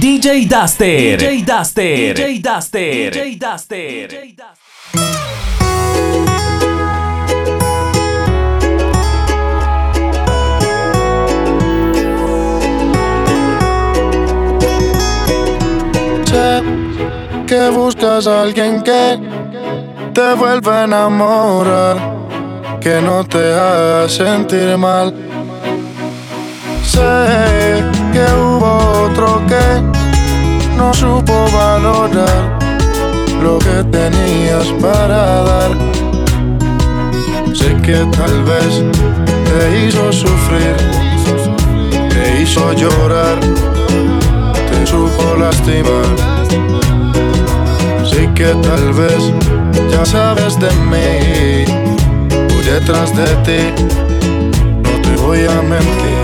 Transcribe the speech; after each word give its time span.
DJ 0.00 0.46
Duster. 0.46 1.16
DJ 1.18 1.44
Duster. 1.44 2.14
DJ 2.14 2.40
Duster. 2.40 3.10
DJ 3.12 3.38
Duster. 3.38 4.08
DJ 4.08 4.34
Duster. 4.34 4.64
Que 17.46 17.70
buscas 17.70 18.26
a 18.26 18.42
alguien 18.42 18.82
que 18.82 19.18
te 20.12 20.34
vuelva 20.34 20.80
a 20.80 20.84
enamorar, 20.84 21.96
que 22.80 23.00
no 23.00 23.24
te 23.24 23.38
haga 23.38 24.08
sentir 24.08 24.76
mal. 24.76 25.14
Sé 26.82 27.93
que 28.14 28.24
hubo 28.32 29.06
otro 29.06 29.42
que 29.48 29.66
no 30.76 30.94
supo 30.94 31.46
valorar 31.52 32.58
lo 33.42 33.58
que 33.58 33.82
tenías 33.90 34.66
para 34.80 35.42
dar. 35.42 35.72
Sé 37.52 37.74
que 37.82 37.98
tal 38.18 38.36
vez 38.50 38.72
te 39.48 39.60
hizo 39.80 40.12
sufrir, 40.12 40.76
te 42.08 42.42
hizo 42.42 42.72
llorar, 42.74 43.40
te 44.70 44.86
supo 44.86 45.34
lastimar. 45.36 46.08
Sé 48.10 48.30
que 48.34 48.50
tal 48.68 48.92
vez 48.92 49.22
ya 49.90 50.04
sabes 50.06 50.56
de 50.60 50.70
mí, 50.90 51.64
voy 52.30 52.64
detrás 52.64 53.10
de 53.16 53.28
ti, 53.46 53.60
no 54.84 54.92
te 55.02 55.20
voy 55.20 55.40
a 55.46 55.62
mentir. 55.62 56.23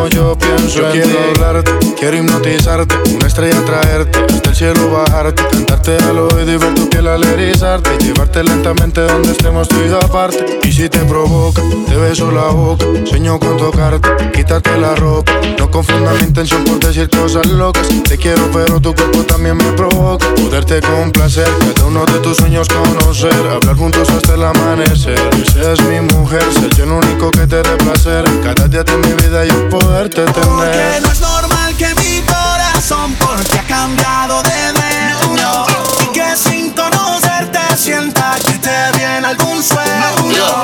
como 0.00 0.08
yo 0.08 0.38
pienso 0.38 0.86
en 0.86 0.92
quiero 0.92 1.08
ti. 1.08 1.16
hablarte, 1.34 1.72
quiero 1.98 2.16
hipnotizarte, 2.16 2.94
una 3.14 3.26
estrella 3.26 3.62
traerte, 3.64 4.18
hasta 4.32 4.50
el 4.50 4.56
cielo 4.56 4.90
bajarte, 4.90 5.42
cantarte 5.50 5.96
al 5.98 6.18
oído 6.18 6.52
y 6.52 6.56
ver 6.56 6.74
tu 6.74 6.88
piel 6.88 7.06
al 7.06 7.22
erizarte, 7.24 7.90
llevarte 7.98 8.42
lentamente 8.42 9.02
donde 9.02 9.32
estemos 9.32 9.68
tú 9.68 9.76
y 9.84 9.90
yo 9.90 9.98
aparte. 9.98 10.60
Y 10.62 10.72
si 10.72 10.88
te 10.88 11.00
provoca, 11.00 11.60
te 11.86 11.96
beso 11.96 12.30
la 12.30 12.46
boca, 12.46 12.86
sueño 13.04 13.38
con 13.38 13.58
tocarte, 13.58 14.08
quitarte 14.32 14.78
la 14.78 14.94
ropa. 14.94 15.32
No 15.58 15.70
confunda 15.70 16.14
mi 16.14 16.20
intención 16.20 16.64
por 16.64 16.80
decir 16.80 17.10
cosas 17.10 17.46
locas. 17.46 17.86
Te 18.08 18.16
quiero, 18.16 18.48
pero 18.52 18.80
tu 18.80 18.94
cuerpo 18.94 19.22
también 19.24 19.56
me 19.58 19.72
provoca. 19.72 20.26
Poderte 20.34 20.80
complacer, 20.80 21.48
cada 21.74 21.86
uno 21.86 22.06
de 22.06 22.18
tus 22.20 22.38
sueños 22.38 22.68
conocer, 22.68 23.34
hablar 23.52 23.76
juntos 23.76 24.08
hasta 24.08 24.34
el 24.34 24.44
amanecer. 24.44 25.20
Seas 25.52 25.78
mi 25.82 26.00
mujer, 26.00 26.42
ser 26.54 26.74
yo 26.74 26.84
el 26.84 26.92
único 26.92 27.30
que 27.30 27.46
te 27.46 27.56
dé 27.56 27.76
placer. 27.76 28.24
Cada 28.42 28.66
día 28.68 28.82
de 28.82 28.96
mi 28.96 29.12
vida 29.12 29.44
yo 29.44 29.68
poderte 29.90 30.24
Porque 30.24 31.00
no 31.02 31.12
es 31.12 31.20
normal 31.20 31.76
que 31.76 31.94
mi 31.96 32.20
corazón 32.22 33.14
porque 33.18 33.58
ha 33.58 33.66
cambiado 33.66 34.42
de 34.42 34.72
dueño 34.72 35.66
Y 36.02 36.12
que 36.12 36.36
sin 36.36 36.70
conocerte 36.72 37.58
sienta 37.76 38.36
que 38.44 38.58
te 38.58 38.98
viene 38.98 39.26
algún 39.26 39.62
sueño 39.62 40.60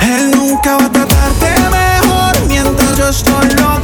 Él 0.00 0.30
nunca 0.34 0.78
va 0.78 0.86
a 0.86 0.90
tratarte 0.90 1.50
mejor 1.70 2.46
mientras 2.48 2.96
yo 2.96 3.08
estoy 3.08 3.50
loco 3.60 3.75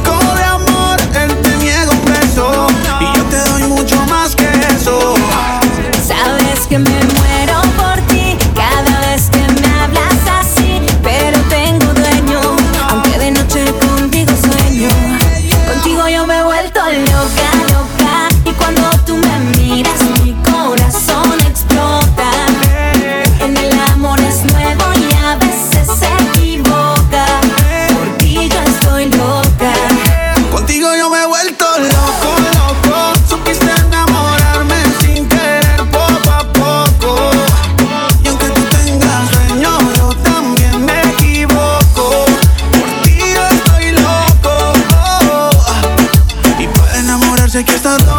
enamorarse 47.53 47.63
que 47.63 47.75
estás 47.75 48.03
loco, 48.07 48.12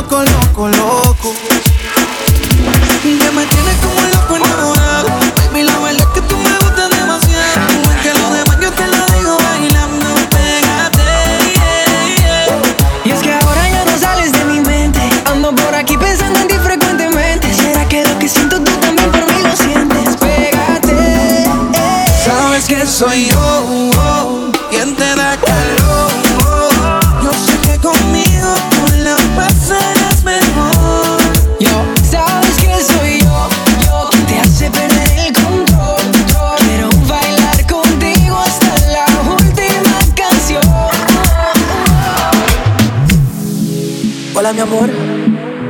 mi 44.55 44.61
amor, 44.61 44.89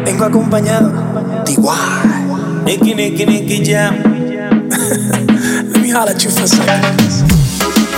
vengo 0.04 0.24
acompañado 0.24 0.92
igual. 1.46 2.62
Nicky, 2.64 2.94
Nicky, 2.94 3.24
Nicky 3.24 3.64
Jam. 3.64 3.96
Let 5.72 5.80
me 5.80 5.90
holler 5.90 6.14
at 6.14 6.22
you 6.22 6.30
for 6.30 6.46
second. 6.46 6.84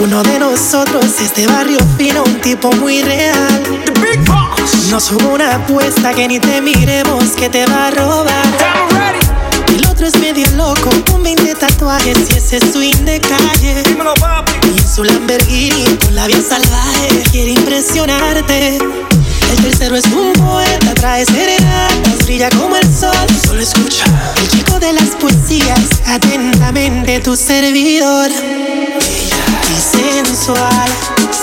Uno 0.00 0.22
de 0.22 0.38
nosotros 0.38 1.06
es 1.20 1.34
de 1.34 1.46
barrio 1.46 1.78
fino, 1.96 2.22
un 2.22 2.40
tipo 2.40 2.70
muy 2.76 3.02
real. 3.02 3.62
The 3.84 4.00
Big 4.00 4.24
Boss. 4.26 4.90
Nos 4.90 5.10
hubo 5.10 5.34
una 5.34 5.56
apuesta 5.56 6.12
que 6.14 6.28
ni 6.28 6.38
te 6.38 6.60
miremos 6.60 7.24
que 7.36 7.48
te 7.48 7.66
va 7.66 7.88
a 7.88 7.90
robar. 7.90 8.46
Ready. 8.90 9.78
El 9.78 9.86
otro 9.86 10.06
es 10.06 10.16
medio 10.20 10.46
loco, 10.56 10.90
con 11.10 11.22
20 11.22 11.54
tatuajes 11.56 12.18
y 12.30 12.36
ese 12.38 12.60
swing 12.60 13.04
de 13.04 13.20
calle. 13.20 13.82
Dímelo, 13.88 14.14
papi. 14.14 14.52
Y 14.74 14.78
en 14.78 14.88
su 14.88 15.02
Lamborghini 15.02 15.96
con 16.04 16.14
la 16.14 16.26
vida 16.26 16.42
salvaje 16.42 17.22
quiere 17.32 17.52
impresionarte. 17.52 19.05
El 19.50 19.56
tercero 19.62 19.96
es 19.96 20.04
un 20.06 20.32
poeta, 20.32 20.94
trae 20.94 21.24
serenatas, 21.24 22.18
brilla 22.24 22.48
como 22.50 22.76
el 22.76 22.84
sol. 22.94 23.12
Solo 23.46 23.60
escucha. 23.60 24.04
El 24.40 24.48
chico 24.48 24.78
de 24.78 24.92
las 24.92 25.10
poesías, 25.20 25.80
atentamente 26.06 27.18
tu 27.20 27.36
servidor. 27.36 28.30
Bella 28.30 29.44
y 29.70 29.80
sensual, 29.80 30.88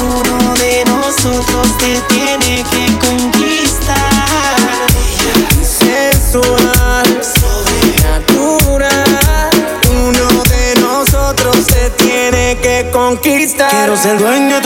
Uno 0.00 0.54
de 0.54 0.84
nosotros 0.86 1.76
te 1.78 2.00
tiene 2.08 2.64
que 2.70 2.86
conquistar. 2.98 4.56
Bella 4.94 5.34
sensual, 5.62 7.20
sobrenatural. 7.22 9.50
Uno 9.90 10.42
de 10.44 10.74
nosotros 10.80 11.66
te 11.66 11.90
tiene 12.02 12.56
que 12.62 12.88
conquistar. 12.92 13.70
Quiero 13.70 13.96
ser 13.96 14.18
dueño 14.18 14.60
de 14.60 14.63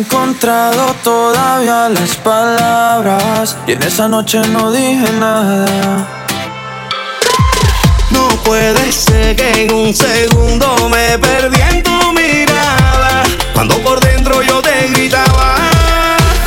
He 0.00 0.02
encontrado 0.02 0.96
todavía 1.04 1.90
las 1.90 2.16
palabras 2.16 3.54
y 3.66 3.72
en 3.72 3.82
esa 3.82 4.08
noche 4.08 4.40
no 4.48 4.72
dije 4.72 5.12
nada. 5.20 6.08
No 8.10 8.28
puede 8.42 8.90
ser 8.92 9.36
que 9.36 9.64
en 9.64 9.74
un 9.74 9.94
segundo 9.94 10.88
me 10.88 11.18
perdí 11.18 11.60
en 11.60 11.82
tu 11.82 12.12
mirada 12.14 13.24
cuando 13.52 13.76
por 13.80 14.00
dentro 14.00 14.40
yo 14.40 14.62
te 14.62 14.88
gritaba. 14.88 15.56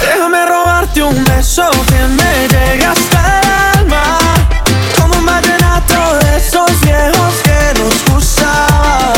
Déjame 0.02 0.48
robarte 0.48 1.04
un 1.04 1.24
beso 1.24 1.70
que 1.90 2.08
me 2.08 2.48
llega 2.48 2.92
hasta 2.94 3.40
el 3.40 3.80
alma 3.80 4.18
como 5.00 5.14
un 5.20 5.26
vallenato 5.28 6.16
de 6.22 6.38
esos 6.38 6.82
viejos 6.82 7.36
que 7.44 7.80
nos 7.80 8.16
gustaban. 8.16 9.14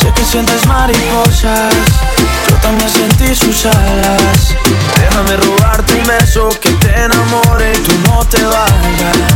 Sé 0.00 0.12
que 0.12 0.24
sientes 0.24 0.66
mariposas 0.66 2.11
y 3.30 3.34
sus 3.34 3.66
alas. 3.66 4.56
Déjame 5.00 5.36
robarte 5.36 5.94
un 5.94 6.06
beso 6.06 6.48
que 6.60 6.70
te 6.70 6.90
enamore 7.04 7.72
y 7.74 7.78
tú 7.78 7.92
no 8.08 8.24
te 8.24 8.42
vayas. 8.42 9.32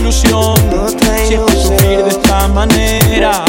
ilusión. 0.00 0.56
Sufrir 1.62 2.02
de 2.02 2.10
esta 2.10 2.48
manera, 2.48 3.44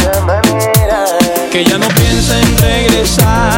que 1.51 1.63
ya 1.63 1.77
no 1.77 1.87
piensa 1.87 2.39
en 2.39 2.57
regresar. 2.57 3.50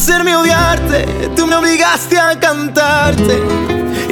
hacerme 0.00 0.34
odiarte, 0.34 1.04
tú 1.36 1.46
me 1.46 1.56
obligaste 1.56 2.18
a 2.18 2.40
cantarte. 2.40 3.38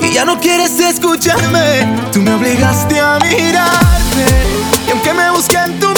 Y 0.02 0.12
ya 0.12 0.26
no 0.26 0.38
quieres 0.38 0.79
escucharme, 0.79 2.11
tú 2.12 2.20
me 2.20 2.35
obligaste 2.35 3.00
a 3.00 3.19
mirarte. 3.20 4.27
Y 4.86 4.91
aunque 4.91 5.15
me 5.15 5.31
busqué 5.31 5.56
en 5.56 5.81
tu 5.81 5.97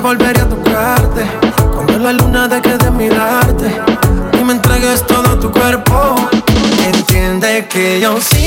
volveré 0.00 0.40
a 0.40 0.48
tocarte. 0.48 1.26
Cuando 1.74 1.98
la 1.98 2.12
luna 2.12 2.48
deje 2.48 2.78
de 2.78 2.90
mirarte. 2.90 3.80
Y 4.40 4.44
me 4.44 4.54
entregues 4.54 5.06
todo 5.06 5.38
tu 5.38 5.50
cuerpo. 5.50 6.16
Entiende 6.84 7.66
que 7.68 8.00
yo 8.00 8.20
sigo 8.20 8.39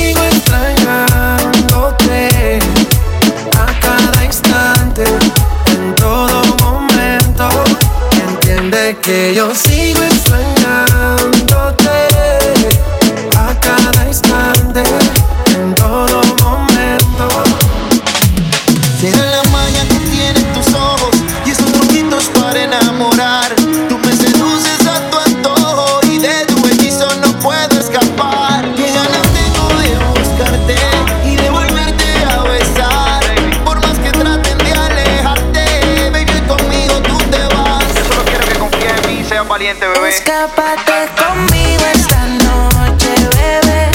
seas 39.34 39.48
valiente, 39.48 39.84
bebé. 39.88 40.10
Escápate 40.10 40.92
conmigo 41.18 41.84
esta 41.92 42.24
noche, 42.46 43.10
bebé. 43.34 43.90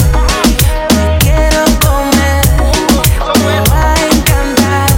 Te 0.90 1.18
quiero 1.24 1.64
comer, 1.80 2.44
me 3.46 3.58
va 3.70 3.94
a 3.94 3.96
encantar. 4.12 4.90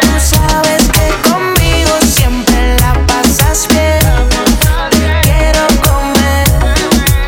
Tú 0.00 0.14
sabes 0.18 0.82
que 0.90 1.30
conmigo 1.30 1.92
siempre 2.12 2.76
la 2.80 2.92
pasas 3.06 3.68
bien. 3.68 4.00
Te 4.90 5.06
quiero 5.28 5.64
comer, 5.88 6.46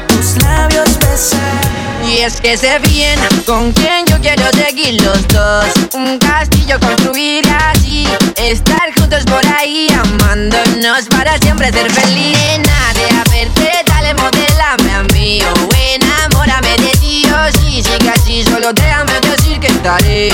tus 0.09 0.37
labios 0.43 0.99
besar. 0.99 1.63
Y 2.05 2.19
es 2.23 2.41
que 2.41 2.57
sé 2.57 2.81
bien 2.81 3.21
con 3.47 3.71
quién 3.71 4.04
yo 4.04 4.04
quiero 4.51 4.67
seguir 4.67 5.03
los 5.03 5.27
dos. 5.29 5.67
Un 5.95 6.19
castillo 6.19 6.79
construir 6.81 7.45
así. 7.71 8.07
Estar 8.37 8.93
juntos 8.99 9.25
por 9.25 9.45
ahí, 9.59 9.89
amándonos 9.93 11.07
para 11.09 11.39
siempre 11.39 11.73
ser 11.73 11.91
feliz. 11.91 12.37
Nada 12.59 12.93
de 12.95 13.31
verte, 13.31 13.71
dale, 13.87 14.15
modelame 14.15 14.93
a 14.93 15.03
mí. 15.15 15.41
O 15.43 15.69
enamórame 15.95 16.77
de 16.77 16.93
ti, 16.99 17.27
o 17.31 17.59
sí, 17.59 17.83
sigue 17.83 18.11
así. 18.11 18.45
Solo 18.45 18.73
déjame 18.73 19.21
decir 19.21 19.59
que 19.61 19.69
estaré 19.69 20.31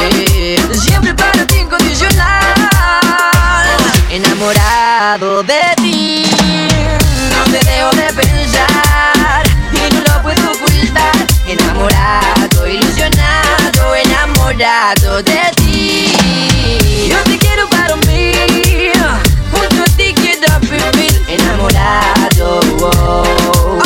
siempre 0.73 1.15
para 1.15 1.47
ti 1.47 1.59
incondicional. 1.59 2.41
Enamorado 4.11 5.43
de 5.45 5.61
ti, 5.77 6.25
no 7.31 7.45
te 7.53 7.65
dejo 7.65 7.91
de 7.91 8.13
pensar. 8.13 9.43
Y 9.73 9.95
no 9.95 10.01
lo 10.01 10.23
puedo 10.23 10.53
ocultar. 10.53 11.15
Enamorado, 11.47 12.69
ilusionado, 12.69 13.60
enamorado 13.95 15.23
de 15.23 15.41
ti. 15.57 17.09
Yo 17.09 17.19
te 17.25 17.39
quiero 17.39 17.69
para 17.69 17.97
mí, 17.97 18.33
junto 19.53 19.83
a 19.83 19.97
ti 19.97 20.15
quiero 20.15 20.59
vivir. 20.61 21.23
Enamorado, 21.29 22.61
oh. 22.81 23.79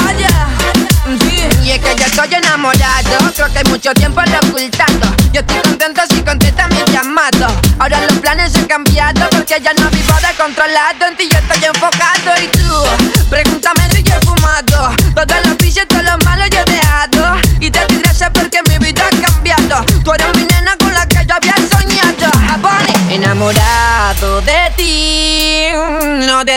Sí, 1.20 1.46
y 1.62 1.70
es 1.72 1.78
que 1.80 1.94
ya 1.96 2.06
estoy 2.06 2.34
enamorado. 2.34 3.32
Creo 3.34 3.52
que 3.52 3.58
hay 3.58 3.64
mucho 3.64 3.92
tiempo 3.92 4.22
lo 4.22 4.48
ocultando. 4.48 5.06
Yo 5.32 5.40
estoy 5.40 5.58
contenta 5.58 6.06
si 6.06 6.22
contesta 6.22 6.66
mi 6.68 6.82
llamado. 6.92 7.46
Ahora 7.78 8.00
los 8.06 8.18
planes 8.18 8.54
han 8.56 8.64
cambiado 8.66 9.28
porque 9.30 9.60
ya 9.62 9.74
no 9.74 9.90
vivo 9.90 10.14
de 10.14 10.34
controlado. 10.42 11.06
En 11.06 11.16
ti 11.16 11.28
yo 11.30 11.38
estoy 11.38 11.64
enfocado 11.64 12.42
y 12.42 12.48
tú, 12.48 13.28
pregúntame 13.28 13.88
si 13.90 14.02
yo 14.02 14.14
he 14.14 14.20
fumado. 14.24 14.94
Todos 15.14 15.46
los 15.46 15.56
vicios, 15.58 15.86
todos 15.88 16.04
los 16.04 16.23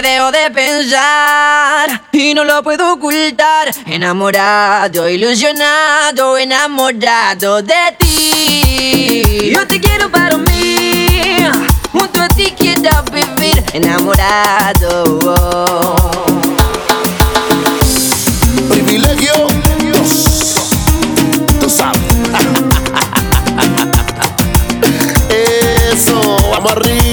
te 0.02 0.10
dejo 0.10 0.32
de 0.32 0.50
pensar 0.52 2.02
y 2.12 2.34
no 2.34 2.44
lo 2.44 2.62
puedo 2.62 2.94
ocultar. 2.94 3.72
Enamorado, 3.86 5.10
ilusionado, 5.10 6.38
enamorado 6.38 7.62
de 7.64 7.96
ti. 7.98 9.52
Yo 9.54 9.66
te 9.66 9.80
quiero 9.80 10.12
para 10.12 10.38
mí, 10.38 11.38
junto 11.92 12.22
a 12.22 12.28
ti 12.28 12.54
quiero 12.58 13.04
vivir. 13.12 13.64
Enamorado. 13.74 15.16
Privilegio. 18.70 19.48
Tú 21.60 21.70
sabes. 21.70 22.02
Eso, 25.92 26.38
vamos 26.52 26.72
arriba. 26.74 27.07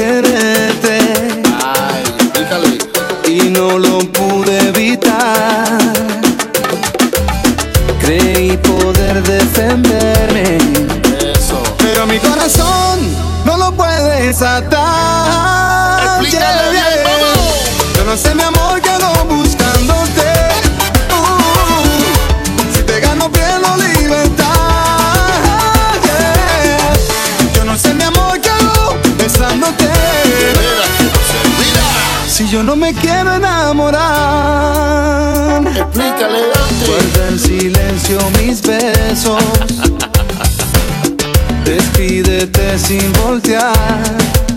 Quererte 0.00 0.89
mis 38.38 38.60
besos. 38.62 39.42
Despídete 41.64 42.78
sin 42.78 43.12
voltear. 43.12 43.74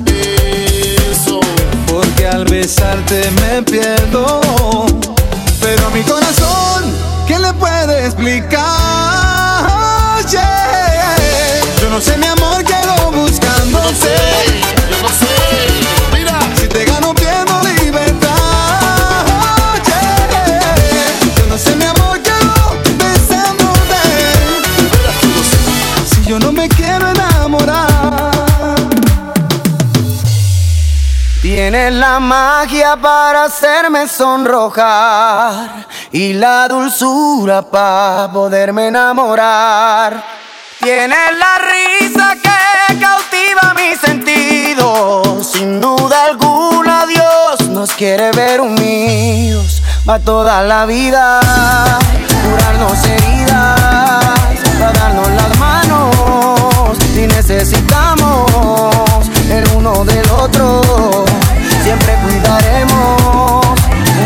Eso. 0.08 1.40
Porque 1.88 2.28
al 2.28 2.46
besarte 2.46 3.30
me 3.42 3.62
pierdo. 3.62 4.42
Pero 5.62 5.90
mi 5.92 6.02
corazón, 6.02 6.92
¿quién 7.28 7.42
le 7.42 7.54
puede 7.54 8.06
explicar? 8.06 8.74
Yo 11.82 11.90
no 11.90 12.02
sé, 12.02 12.18
mi 12.18 12.26
amor, 12.26 12.64
quiero 12.64 13.12
buscándote. 13.12 14.16
Yo 14.90 15.02
no 15.02 15.10
sé. 15.10 15.26
Mira. 15.26 15.43
Tienes 31.74 31.94
la 31.96 32.20
magia 32.20 32.96
para 32.98 33.46
hacerme 33.46 34.08
sonrojar 34.08 35.88
y 36.12 36.34
la 36.34 36.68
dulzura 36.68 37.64
para 37.64 38.32
poderme 38.32 38.90
enamorar. 38.90 40.24
Tienes 40.80 41.32
la 41.40 41.58
risa 41.58 42.36
que 42.36 43.00
cautiva 43.00 43.74
mis 43.74 44.00
sentidos. 44.00 45.48
Sin 45.52 45.82
duda 45.82 46.26
alguna 46.26 47.08
Dios 47.08 47.68
nos 47.70 47.92
quiere 47.94 48.30
ver 48.34 48.62
unidos. 48.62 49.82
Va 50.08 50.20
toda 50.20 50.62
la 50.62 50.86
vida, 50.86 51.40
curarnos 52.44 53.04
heridas, 53.04 53.80
para 54.80 54.92
darnos 54.92 55.28
las 55.28 55.58
manos. 55.58 56.98
Si 57.16 57.26
necesitamos 57.26 58.46
el 59.50 59.68
uno 59.76 60.06
del 60.06 60.30
otro, 60.30 60.83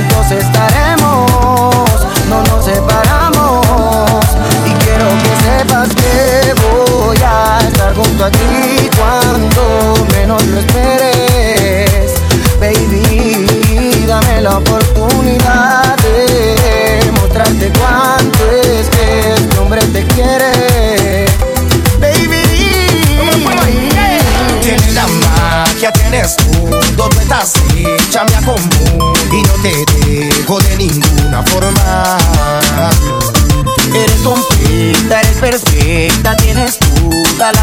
juntos 0.07 0.31
estaremos, 0.31 2.07
no 2.29 2.43
nos 2.43 2.65
separamos. 2.65 4.25
Y 4.65 4.73
quiero 4.83 5.07
que 5.23 5.35
sepas 5.43 5.89
que 5.95 6.53
voy 6.61 7.17
a 7.25 7.59
estar 7.67 7.95
junto 7.95 8.25
a 8.25 8.31
ti 8.31 8.89
cuando 8.97 9.93
menos 10.13 10.45
lo 10.45 10.59
esperes, 10.59 12.13
baby. 12.59 14.05
Dame 14.07 14.41
la 14.41 14.57
oportunidad 14.57 15.86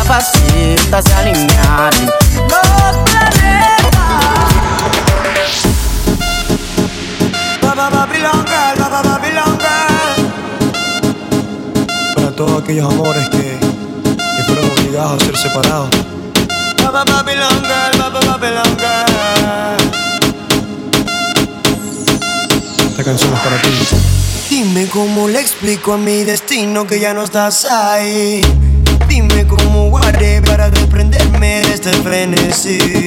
faceta, 0.04 1.00
se 1.02 1.12
alinean 1.14 1.90
los 2.48 2.96
planetas. 3.04 4.04
Baba 7.62 7.90
Babylon 7.90 8.44
Girl, 8.46 8.78
Baba 8.78 9.02
Babylon 9.02 9.58
Girl. 9.58 10.26
Para 12.14 12.30
todos 12.32 12.62
aquellos 12.62 12.92
amores 12.92 13.28
que, 13.30 13.58
que 13.58 14.42
fueron 14.46 14.70
obligados 14.78 15.22
a 15.22 15.24
ser 15.24 15.36
separados. 15.36 15.88
Baba 16.82 17.04
Babylon 17.04 17.62
Girl, 17.62 17.98
Baba 17.98 18.20
Babylon 18.20 18.76
Girl. 18.76 19.90
Esta 22.90 23.04
canción 23.04 23.32
es 23.32 23.40
para 23.40 23.56
ti. 23.62 23.70
Dime 24.50 24.86
cómo 24.86 25.28
le 25.28 25.40
explico 25.40 25.94
a 25.94 25.98
mi 25.98 26.24
destino 26.24 26.86
que 26.86 27.00
ya 27.00 27.14
no 27.14 27.24
estás 27.24 27.64
ahí. 27.64 28.42
Dime 29.14 29.46
cómo 29.46 29.90
guardé 29.90 30.42
para 30.42 30.70
desprenderme 30.70 31.60
de 31.60 31.74
este 31.74 31.92
frenesí. 32.02 33.06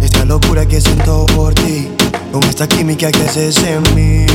Esta 0.00 0.24
locura 0.24 0.64
que 0.64 0.80
siento 0.80 1.26
por 1.34 1.52
ti. 1.54 1.90
Con 2.30 2.44
esta 2.44 2.68
química 2.68 3.10
que 3.10 3.20
haces 3.24 3.56
en 3.64 3.82
mí. 3.96 4.26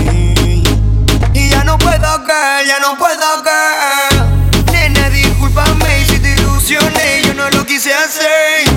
Y 1.34 1.48
ya 1.48 1.64
no 1.64 1.78
puedo, 1.78 2.18
girl, 2.26 2.68
ya 2.68 2.80
no 2.82 2.98
puedo, 2.98 3.28
girl. 3.46 4.74
Nena, 4.74 5.10
discúlpame 5.10 6.06
si 6.06 6.20
te 6.20 6.34
ilusioné. 6.34 7.22
Yo 7.26 7.34
no 7.34 7.50
lo 7.50 7.66
quise 7.66 7.94
hacer. 7.94 8.69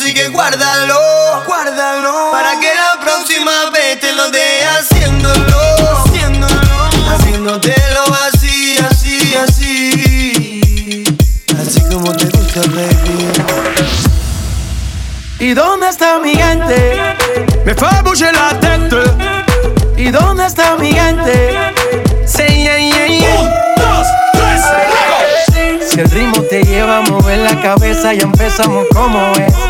Así 0.00 0.14
que 0.14 0.28
guárdalo, 0.28 0.98
guárdalo. 1.46 2.30
Para 2.32 2.58
que 2.58 2.68
la 2.74 2.98
próxima 3.00 3.70
vez 3.70 4.00
te 4.00 4.12
lo 4.12 4.30
dé 4.30 4.64
haciéndolo, 4.64 5.58
haciéndolo, 5.98 6.88
haciéndotelo 7.10 8.04
así, 8.26 8.78
así, 8.78 9.34
así. 9.36 11.04
Así 11.60 11.80
como 11.90 12.12
te 12.16 12.24
gusta, 12.26 12.60
baby. 12.60 13.28
¿Y 15.38 15.52
dónde 15.52 15.88
está 15.88 16.18
mi 16.18 16.34
gente? 16.34 17.16
Me 17.66 17.74
bouger 17.74 18.34
la 18.34 18.58
tête. 18.58 18.96
¿Y 19.98 20.10
dónde 20.10 20.46
está 20.46 20.76
mi 20.76 20.92
gente? 20.92 21.74
Say, 22.26 22.62
yeah, 22.62 22.78
yeah, 22.78 23.06
yeah. 23.06 23.60
Si 25.90 26.00
el 26.00 26.10
ritmo 26.10 26.40
te 26.42 26.62
lleva 26.62 26.98
a 26.98 27.00
mover 27.02 27.38
la 27.38 27.60
cabeza, 27.60 28.14
ya 28.14 28.22
empezamos 28.22 28.86
como 28.94 29.32
es. 29.32 29.69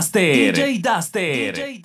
Duster. 0.00 0.52
DJ 0.52 0.80
Duster. 0.80 1.52
DJ. 1.52 1.79